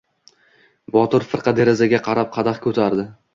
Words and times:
Botir 0.95 1.25
firqa 1.33 1.53
derazaga 1.59 2.01
qarab 2.09 2.33
qadah 2.39 2.59
ko‘tardi. 2.65 3.07